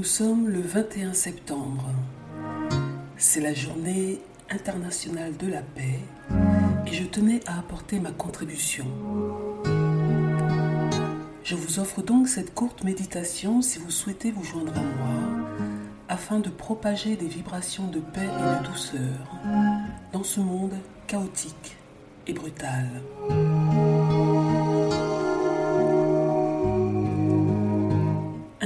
[0.00, 1.90] Nous sommes le 21 septembre.
[3.18, 6.00] C'est la journée internationale de la paix
[6.86, 8.86] et je tenais à apporter ma contribution.
[11.44, 15.44] Je vous offre donc cette courte méditation si vous souhaitez vous joindre à moi
[16.08, 19.36] afin de propager des vibrations de paix et de douceur
[20.14, 20.76] dans ce monde
[21.08, 21.76] chaotique
[22.26, 22.88] et brutal.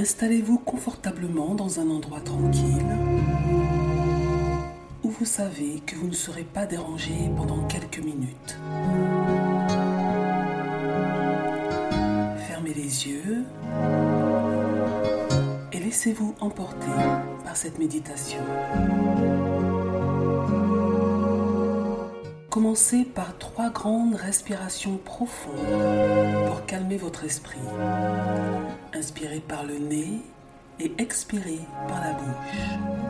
[0.05, 2.95] Installez-vous confortablement dans un endroit tranquille
[5.03, 8.55] où vous savez que vous ne serez pas dérangé pendant quelques minutes.
[12.47, 13.45] Fermez les yeux
[15.73, 17.01] et laissez-vous emporter
[17.43, 18.43] par cette méditation.
[22.75, 25.55] Commencez par trois grandes respirations profondes
[26.45, 27.61] pour calmer votre esprit.
[28.93, 30.19] Inspirez par le nez
[30.81, 33.04] et expirez par la bouche.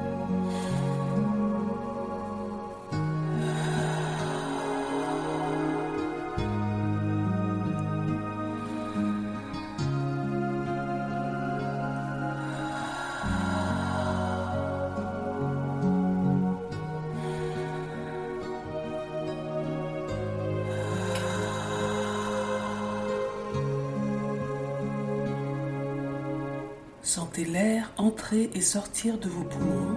[27.06, 29.96] Sentez l'air entrer et sortir de vos poumons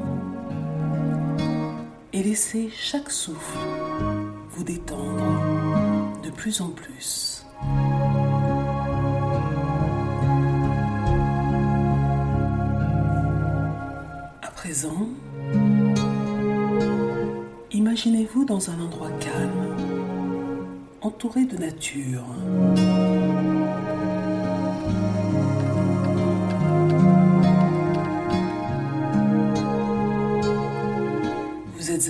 [2.13, 3.57] et laissez chaque souffle
[4.51, 7.47] vous détendre de plus en plus.
[14.43, 15.09] À présent,
[17.73, 19.77] imaginez-vous dans un endroit calme,
[21.01, 22.27] entouré de nature.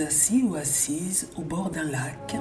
[0.09, 2.35] Assis ou assise au bord d'un lac.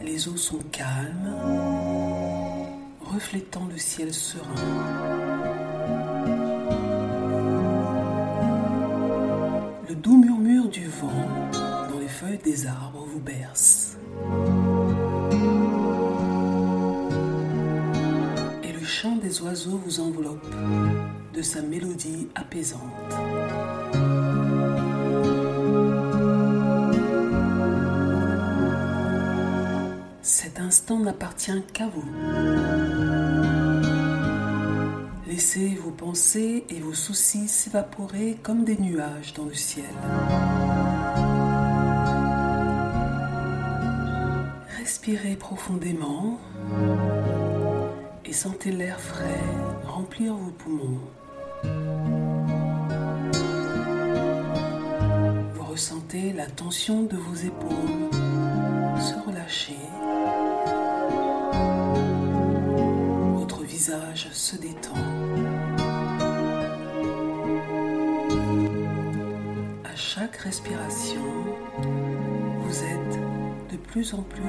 [0.00, 1.34] Les eaux sont calmes,
[3.04, 4.44] reflétant le ciel serein.
[9.88, 11.50] Le doux murmure du vent
[11.90, 13.98] dans les feuilles des arbres vous berce.
[18.62, 20.54] Et le chant des oiseaux vous enveloppe
[21.34, 23.75] de sa mélodie apaisante.
[30.88, 32.04] N'appartient qu'à vous.
[35.26, 39.84] Laissez vos pensées et vos soucis s'évaporer comme des nuages dans le ciel.
[44.78, 46.38] Respirez profondément
[48.24, 49.42] et sentez l'air frais
[49.86, 51.00] remplir vos poumons.
[55.52, 58.10] Vous ressentez la tension de vos épaules
[59.00, 59.76] se relâcher.
[63.86, 64.94] Visage se détend.
[69.84, 71.22] À chaque respiration,
[72.62, 73.20] vous êtes
[73.70, 74.42] de plus en plus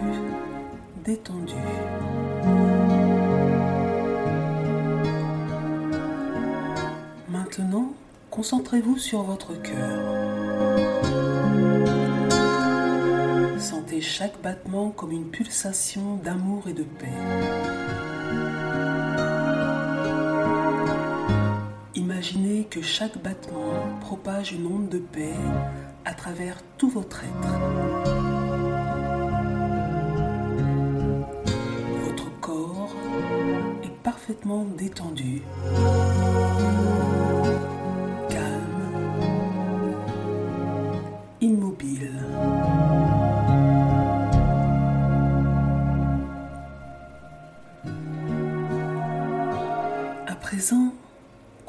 [1.06, 1.54] détendu.
[7.30, 7.94] Maintenant,
[8.32, 10.00] concentrez-vous sur votre cœur.
[13.60, 18.17] Sentez chaque battement comme une pulsation d'amour et de paix.
[22.30, 23.72] Imaginez que chaque battement
[24.02, 25.34] propage une onde de paix
[26.04, 27.60] à travers tout votre être.
[32.04, 32.94] Votre corps
[33.84, 35.42] est parfaitement détendu.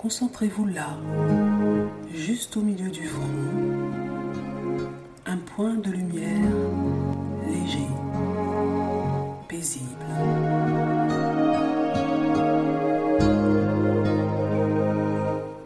[0.08, 0.96] Concentrez-vous là,
[2.14, 3.20] juste au milieu du front,
[5.26, 6.50] un point de lumière
[7.46, 7.86] léger,
[9.50, 9.84] paisible.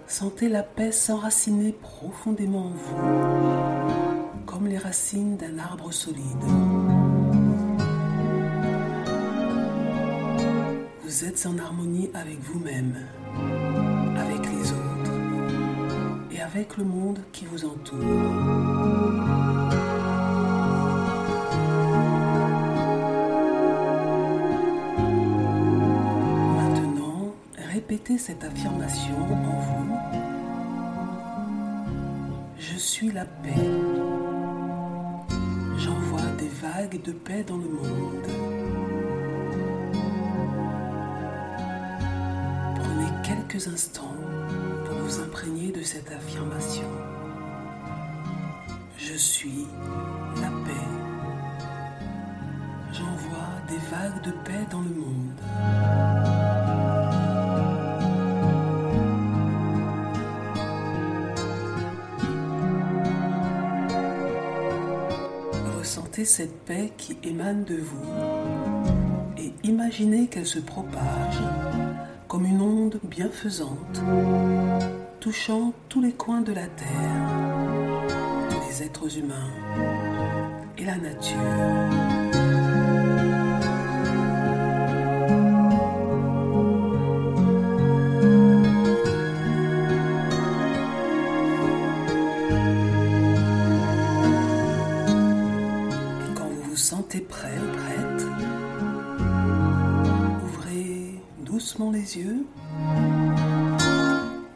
[0.08, 6.24] Sentez la paix s'enraciner profondément en vous, comme les racines d'un arbre solide.
[11.04, 12.96] Vous êtes en harmonie avec vous-même,
[16.54, 17.98] avec le monde qui vous entoure.
[27.72, 29.96] répétez cette affirmation en vous.
[32.58, 33.50] Je suis la paix.
[35.78, 38.28] J'envoie des vagues de paix dans le monde.
[42.76, 44.16] Prenez quelques instants
[45.12, 46.88] vous de cette affirmation.
[48.96, 49.66] Je suis
[50.36, 50.88] la paix.
[52.92, 55.40] J'envoie des vagues de paix dans le monde.
[65.78, 68.06] Ressentez cette paix qui émane de vous
[69.36, 71.38] et imaginez qu'elle se propage
[72.32, 74.00] comme une onde bienfaisante,
[75.20, 78.08] touchant tous les coins de la terre,
[78.70, 79.50] les êtres humains
[80.78, 81.36] et la nature.
[96.34, 98.61] Quand vous vous sentez prêt prête,
[101.92, 102.44] les yeux,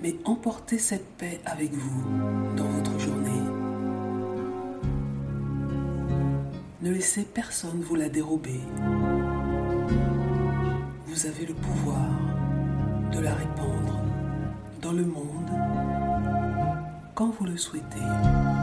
[0.02, 2.04] mais emportez cette paix avec vous
[2.56, 3.30] dans votre journée.
[6.82, 8.60] Ne laissez personne vous la dérober.
[11.06, 12.10] Vous avez le pouvoir
[13.12, 14.00] de la répandre
[14.82, 15.50] dans le monde
[17.14, 18.55] quand vous le souhaitez.